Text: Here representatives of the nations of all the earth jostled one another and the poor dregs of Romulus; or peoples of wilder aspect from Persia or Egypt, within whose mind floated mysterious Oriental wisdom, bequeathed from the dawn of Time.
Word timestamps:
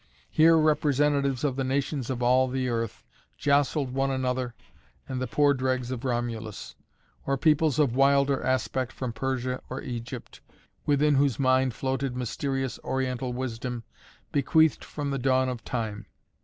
Here 0.31 0.57
representatives 0.57 1.43
of 1.43 1.57
the 1.57 1.63
nations 1.63 2.09
of 2.09 2.23
all 2.23 2.47
the 2.47 2.67
earth 2.69 3.03
jostled 3.37 3.93
one 3.93 4.09
another 4.09 4.55
and 5.07 5.21
the 5.21 5.27
poor 5.27 5.53
dregs 5.53 5.91
of 5.91 6.03
Romulus; 6.03 6.73
or 7.27 7.37
peoples 7.37 7.77
of 7.77 7.95
wilder 7.95 8.41
aspect 8.43 8.91
from 8.91 9.13
Persia 9.13 9.61
or 9.69 9.83
Egypt, 9.83 10.41
within 10.87 11.13
whose 11.13 11.37
mind 11.37 11.75
floated 11.75 12.15
mysterious 12.15 12.79
Oriental 12.83 13.31
wisdom, 13.31 13.83
bequeathed 14.31 14.83
from 14.83 15.11
the 15.11 15.19
dawn 15.19 15.47
of 15.49 15.63
Time. 15.63 16.07